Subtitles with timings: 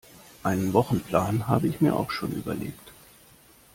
[0.41, 2.91] Einen Wochenplan habe ich mir auch schon überlegt